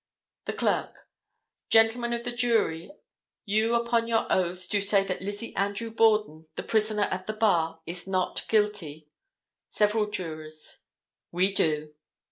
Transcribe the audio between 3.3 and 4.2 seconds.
you upon